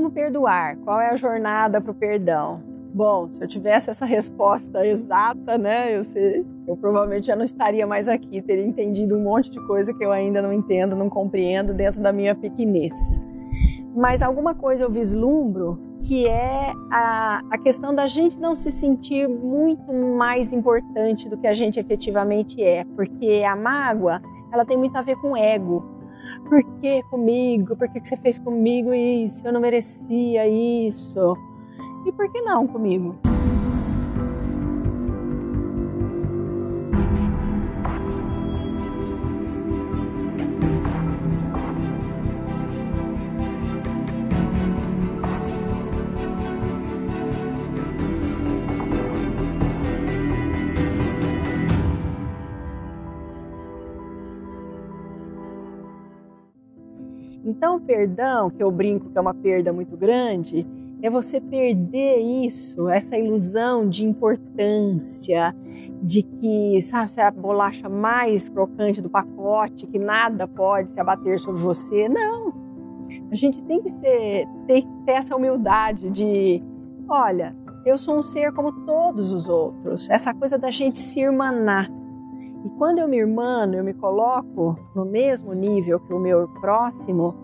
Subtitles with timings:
[0.00, 0.78] Como perdoar?
[0.78, 2.62] Qual é a jornada para o perdão?
[2.94, 7.86] Bom, se eu tivesse essa resposta exata, né, eu, sei, eu provavelmente já não estaria
[7.86, 11.74] mais aqui, teria entendido um monte de coisa que eu ainda não entendo, não compreendo
[11.74, 12.94] dentro da minha pequenez.
[13.94, 19.28] Mas alguma coisa eu vislumbro que é a, a questão da gente não se sentir
[19.28, 24.96] muito mais importante do que a gente efetivamente é, porque a mágoa ela tem muito
[24.96, 25.99] a ver com ego.
[26.48, 27.76] Por que comigo?
[27.76, 29.46] Por que você fez comigo isso?
[29.46, 31.36] Eu não merecia isso.
[32.06, 33.16] E por que não comigo?
[57.50, 60.64] Então, perdão, que eu brinco que é uma perda muito grande,
[61.02, 65.52] é você perder isso, essa ilusão de importância,
[66.00, 71.00] de que, sabe, você é a bolacha mais crocante do pacote, que nada pode se
[71.00, 72.08] abater sobre você.
[72.08, 72.54] Não.
[73.32, 76.62] A gente tem que ser, ter, ter essa humildade de,
[77.08, 80.08] olha, eu sou um ser como todos os outros.
[80.08, 81.90] Essa coisa da gente se irmanar.
[82.64, 87.34] E quando eu me irmano, eu me coloco no mesmo nível que o meu próximo,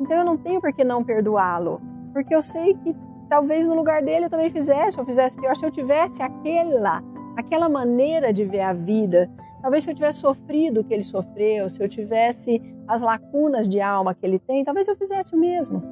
[0.00, 1.80] então eu não tenho por que não perdoá-lo,
[2.12, 2.94] porque eu sei que
[3.28, 7.02] talvez no lugar dele eu também fizesse, ou fizesse pior, se eu tivesse aquela,
[7.36, 9.30] aquela maneira de ver a vida,
[9.62, 13.80] talvez se eu tivesse sofrido o que ele sofreu, se eu tivesse as lacunas de
[13.80, 15.82] alma que ele tem, talvez eu fizesse o mesmo.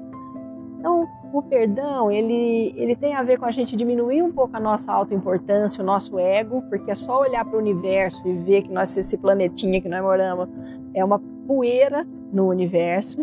[0.84, 4.60] Então, o perdão, ele, ele tem a ver com a gente diminuir um pouco a
[4.60, 8.70] nossa autoimportância, o nosso ego, porque é só olhar para o universo e ver que
[8.70, 10.46] nós, esse planetinha que nós moramos
[10.92, 13.18] é uma poeira no universo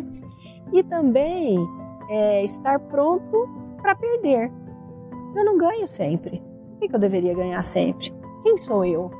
[0.73, 1.55] e também
[2.09, 3.47] é, estar pronto
[3.79, 4.51] para perder.
[5.35, 6.41] Eu não ganho sempre.
[6.79, 8.11] Por que eu deveria ganhar sempre?
[8.41, 9.11] Quem sou eu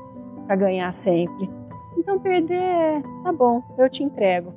[0.48, 1.48] para ganhar sempre?
[1.96, 4.52] Então perder, tá bom, eu te entrego.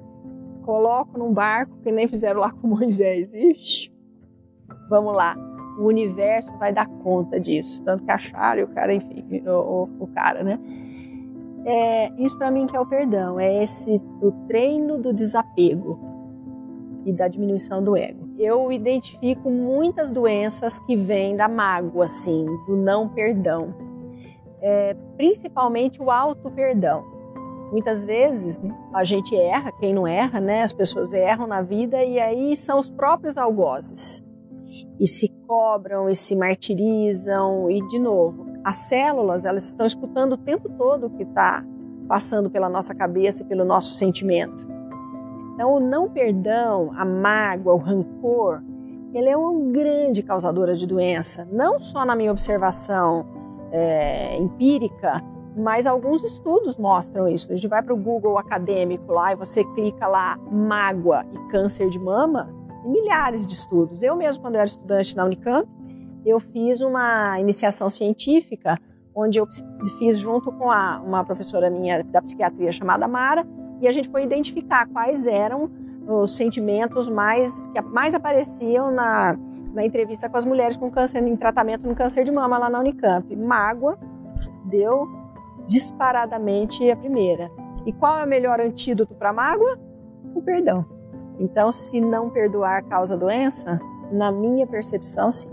[0.66, 3.30] Coloco num barco que nem fizeram lá com Moisés.
[3.32, 3.94] Ixi,
[4.90, 5.36] vamos lá.
[5.78, 7.84] O universo vai dar conta disso.
[7.84, 10.60] Tanto que acharam o cara, enfim, o, o, cara, né?
[11.66, 16.00] É, isso para mim que é o perdão, é esse o treino do desapego
[17.06, 18.30] e da diminuição do ego.
[18.38, 23.74] Eu identifico muitas doenças que vêm da mágoa, assim, do não perdão,
[24.62, 27.15] é, principalmente o auto perdão.
[27.72, 28.60] Muitas vezes
[28.94, 30.64] a gente erra, quem não erra, né?
[30.64, 34.24] As pessoas erram na vida e aí são os próprios algozes
[35.00, 40.38] e se cobram e se martirizam e de novo as células elas estão escutando o
[40.38, 41.64] tempo todo o que está
[42.08, 44.66] passando pela nossa cabeça e pelo nosso sentimento.
[45.54, 48.64] Então, o não perdão, a mágoa, o rancor,
[49.14, 53.26] ele é uma grande causadora de doença, não só na minha observação
[53.72, 55.24] é, empírica,
[55.56, 57.52] mas alguns estudos mostram isso.
[57.52, 61.90] A gente vai para o Google acadêmico lá e você clica lá mágoa e câncer
[61.90, 64.04] de mama, milhares de estudos.
[64.04, 65.68] Eu mesmo, quando eu era estudante na Unicamp,
[66.26, 68.80] eu fiz uma iniciação científica
[69.16, 69.48] onde eu
[69.98, 73.48] fiz junto com a, uma professora minha da psiquiatria chamada Mara,
[73.80, 75.72] e a gente foi identificar quais eram
[76.06, 79.38] os sentimentos mais que mais apareciam na,
[79.74, 82.80] na entrevista com as mulheres com câncer em tratamento no câncer de mama lá na
[82.80, 83.34] Unicamp.
[83.36, 83.98] Mágoa
[84.66, 85.08] deu
[85.68, 87.52] disparadamente a primeira.
[87.86, 89.80] E qual é o melhor antídoto para mágoa?
[90.34, 90.86] O perdão.
[91.40, 93.80] Então, se não perdoar causa doença,
[94.12, 95.50] na minha percepção, sim.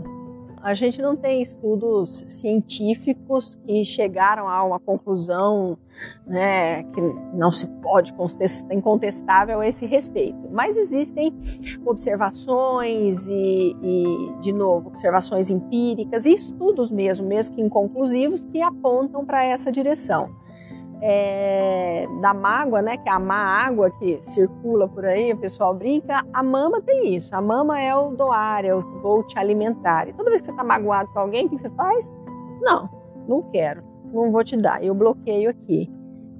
[0.62, 5.76] A gente não tem estudos científicos que chegaram a uma conclusão
[6.24, 7.00] né, que
[7.34, 10.48] não se pode contestar, incontestável a esse respeito.
[10.52, 11.34] Mas existem
[11.84, 19.26] observações e, e, de novo, observações empíricas e estudos mesmo, mesmo que inconclusivos, que apontam
[19.26, 20.30] para essa direção
[21.04, 25.74] é, da mágoa, né, que é a má água que circula por aí, o pessoal
[25.74, 27.34] brinca, a mama tem isso.
[27.34, 30.08] A mama é o doar, é o vou te alimentar.
[30.08, 32.12] E toda vez que você está magoado com alguém, o que você faz?
[32.60, 32.88] Não,
[33.28, 33.82] não quero,
[34.12, 35.90] não vou te dar, eu bloqueio aqui.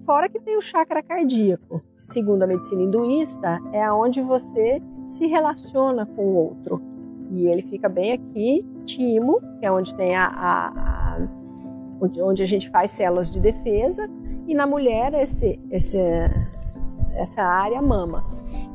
[0.07, 6.07] Fora que tem o chakra cardíaco, segundo a medicina hinduísta, é aonde você se relaciona
[6.07, 6.81] com o outro.
[7.33, 11.29] E ele fica bem aqui, timo, que é onde tem a, a, a
[12.21, 14.09] onde a gente faz células de defesa,
[14.53, 15.99] e na mulher esse, esse,
[17.15, 18.23] essa área mama.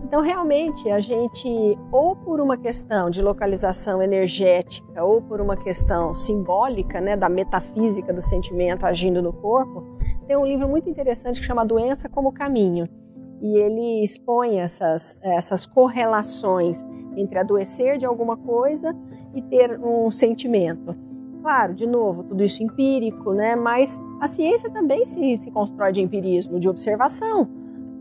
[0.04, 1.48] Então, realmente, a gente,
[1.92, 8.12] ou por uma questão de localização energética, ou por uma questão simbólica, né, da metafísica
[8.12, 9.84] do sentimento agindo no corpo,
[10.26, 12.88] tem um livro muito interessante que chama Doença como Caminho.
[13.40, 16.84] e ele expõe essas, essas correlações
[17.16, 18.96] entre adoecer de alguma coisa
[19.36, 20.96] e ter um sentimento.
[21.48, 23.56] Claro, de novo, tudo isso empírico, né?
[23.56, 27.48] Mas a ciência também se, se constrói de empirismo, de observação,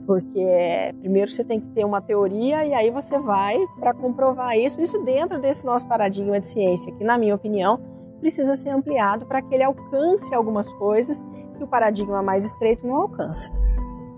[0.05, 4.81] porque primeiro você tem que ter uma teoria e aí você vai para comprovar isso,
[4.81, 7.79] isso dentro desse nosso paradigma de ciência, que, na minha opinião,
[8.19, 11.23] precisa ser ampliado para que ele alcance algumas coisas
[11.57, 13.53] que o paradigma mais estreito não alcança.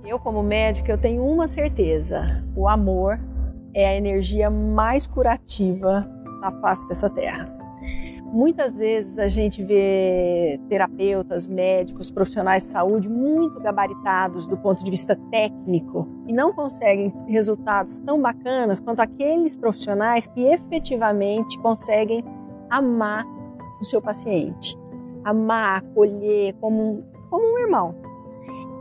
[0.06, 3.20] Eu, como médica, eu tenho uma certeza: o amor
[3.74, 6.10] é a energia mais curativa
[6.40, 7.57] da face dessa terra.
[8.30, 14.90] Muitas vezes a gente vê terapeutas, médicos, profissionais de saúde muito gabaritados do ponto de
[14.90, 22.22] vista técnico e não conseguem resultados tão bacanas quanto aqueles profissionais que efetivamente conseguem
[22.68, 23.24] amar
[23.80, 24.76] o seu paciente,
[25.24, 27.94] amar, acolher como um, como um irmão.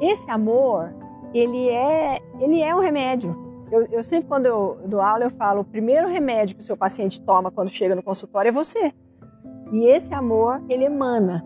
[0.02, 0.94] Esse amor,
[1.34, 3.34] ele é, ele é um remédio.
[3.72, 6.76] Eu, eu sempre, quando eu dou aula, eu falo: o primeiro remédio que o seu
[6.76, 8.94] paciente toma quando chega no consultório é você.
[9.72, 11.44] E esse amor, ele emana.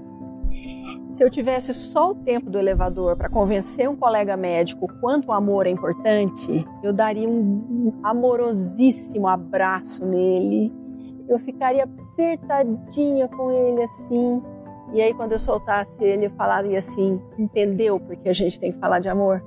[1.09, 5.33] Se eu tivesse só o tempo do elevador para convencer um colega médico quanto o
[5.33, 10.73] amor é importante, eu daria um amorosíssimo abraço nele.
[11.27, 14.41] Eu ficaria apertadinha com ele assim.
[14.93, 18.79] E aí, quando eu soltasse ele, eu falaria assim: entendeu porque a gente tem que
[18.79, 19.43] falar de amor?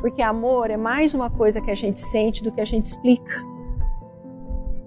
[0.00, 3.42] Porque amor é mais uma coisa que a gente sente do que a gente explica.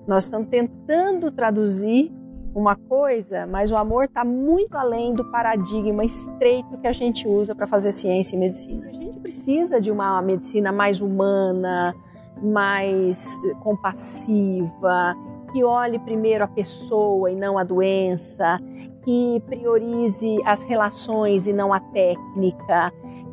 [0.08, 2.12] Nós estamos tentando traduzir
[2.54, 7.56] uma coisa, mas o amor está muito além do paradigma estreito que a gente usa
[7.56, 8.90] para fazer ciência e medicina.
[8.90, 11.96] A gente precisa de uma medicina mais humana,
[12.42, 15.16] mais compassiva,
[15.52, 18.60] que olhe primeiro a pessoa e não a doença,
[19.04, 22.92] que priorize as relações e não a técnica,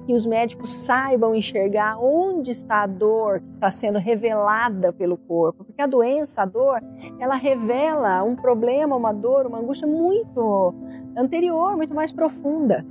[0.08, 5.64] que os médicos saibam enxergar onde está a dor que está sendo revelada pelo corpo,
[5.64, 6.80] porque a doença, a dor,
[7.20, 10.74] ela revela um problema, uma dor, uma angústia muito
[11.14, 12.86] anterior, muito mais profunda.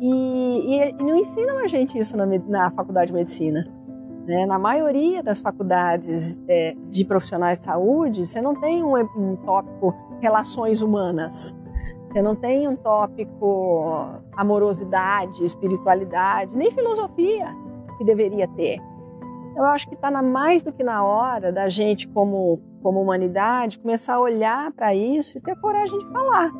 [0.00, 3.70] E, e, e não ensinam a gente isso na, na faculdade de medicina.
[4.26, 4.46] Né?
[4.46, 9.94] Na maioria das faculdades é, de profissionais de saúde, você não tem um, um tópico
[10.18, 11.54] relações humanas.
[12.08, 17.54] Você não tem um tópico amorosidade, espiritualidade, nem filosofia
[17.98, 18.80] que deveria ter.
[19.54, 24.14] Eu acho que está mais do que na hora da gente, como, como humanidade, começar
[24.14, 26.52] a olhar para isso e ter coragem de falar.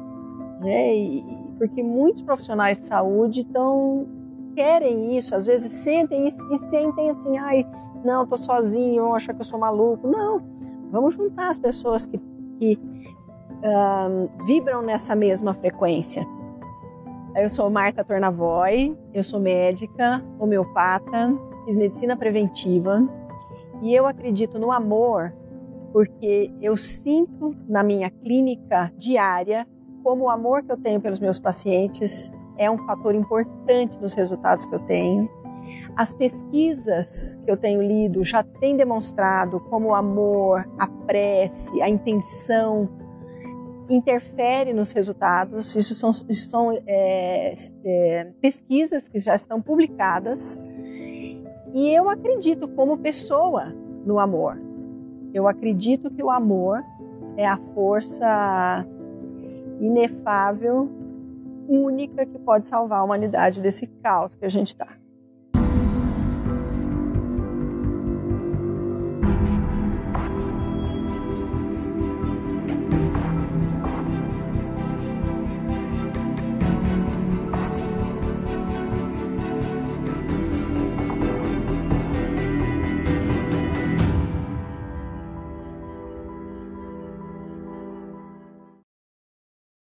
[0.61, 0.97] Né?
[0.97, 1.25] E,
[1.57, 4.07] porque muitos profissionais de saúde estão
[4.55, 7.65] querem isso, às vezes sentem e, sentem assim, ai,
[8.05, 10.09] não, estou sozinho, achar que eu sou maluco.
[10.09, 10.41] Não,
[10.91, 12.19] vamos juntar as pessoas que,
[12.59, 12.77] que
[13.63, 16.27] um, vibram nessa mesma frequência.
[17.37, 21.33] Eu sou Marta Tornavoy, eu sou médica, homeopata,
[21.65, 23.07] fiz medicina preventiva
[23.83, 25.33] e eu acredito no amor
[25.93, 29.67] porque eu sinto na minha clínica diária
[30.03, 34.67] como o amor que eu tenho pelos meus pacientes é um fator importante nos resultados
[34.67, 35.29] que eu tenho.
[35.97, 41.89] As pesquisas que eu tenho lido já têm demonstrado como o amor, a prece, a
[41.89, 42.89] intenção
[43.89, 45.75] interfere nos resultados.
[45.75, 47.53] Isso são, isso são é,
[47.85, 50.59] é, pesquisas que já estão publicadas.
[51.75, 53.75] E eu acredito, como pessoa,
[54.05, 54.61] no amor.
[55.35, 56.83] Eu acredito que o amor
[57.37, 58.87] é a força
[59.81, 60.91] inefável,
[61.69, 64.89] única que pode salvar a humanidade desse caos que a gente está.